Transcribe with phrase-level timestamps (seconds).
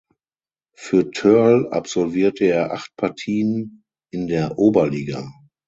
[0.75, 5.31] Für Thörl absolvierte er acht Partien in der "Oberliga".